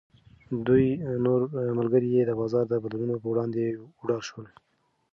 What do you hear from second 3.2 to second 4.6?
په وړاندې وډار شول.